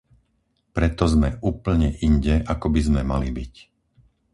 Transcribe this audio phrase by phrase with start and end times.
[0.75, 3.53] Preto sme úplne inde, ako by sme mali byť.